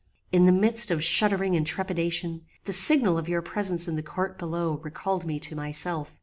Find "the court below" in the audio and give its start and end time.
3.95-4.77